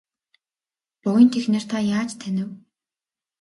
Буянт 1.01 1.33
эхнэр 1.39 1.63
та 1.71 1.77
яаж 1.97 2.11
танив? 2.21 2.49